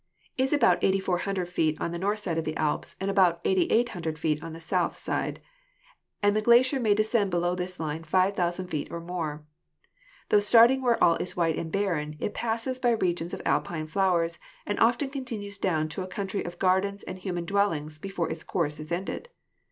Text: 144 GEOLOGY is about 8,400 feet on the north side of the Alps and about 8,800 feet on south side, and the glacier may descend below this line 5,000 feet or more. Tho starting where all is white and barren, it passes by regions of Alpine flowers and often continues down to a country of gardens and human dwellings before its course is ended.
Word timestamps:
144 0.39 0.47
GEOLOGY 0.47 0.47
is 0.47 0.53
about 0.57 0.95
8,400 1.45 1.49
feet 1.49 1.77
on 1.79 1.91
the 1.91 1.99
north 1.99 2.17
side 2.17 2.39
of 2.39 2.43
the 2.43 2.57
Alps 2.57 2.95
and 2.99 3.11
about 3.11 3.39
8,800 3.45 4.17
feet 4.17 4.41
on 4.43 4.59
south 4.59 4.97
side, 4.97 5.39
and 6.23 6.35
the 6.35 6.41
glacier 6.41 6.79
may 6.79 6.95
descend 6.95 7.29
below 7.29 7.53
this 7.53 7.79
line 7.79 8.03
5,000 8.03 8.65
feet 8.67 8.87
or 8.89 8.99
more. 8.99 9.45
Tho 10.29 10.39
starting 10.39 10.81
where 10.81 10.97
all 11.03 11.17
is 11.17 11.37
white 11.37 11.55
and 11.59 11.71
barren, 11.71 12.15
it 12.19 12.33
passes 12.33 12.79
by 12.79 12.89
regions 12.93 13.31
of 13.31 13.43
Alpine 13.45 13.85
flowers 13.85 14.39
and 14.65 14.79
often 14.79 15.11
continues 15.11 15.59
down 15.59 15.87
to 15.89 16.01
a 16.01 16.07
country 16.07 16.43
of 16.43 16.57
gardens 16.57 17.03
and 17.03 17.19
human 17.19 17.45
dwellings 17.45 17.99
before 17.99 18.31
its 18.31 18.41
course 18.43 18.79
is 18.79 18.91
ended. 18.91 19.29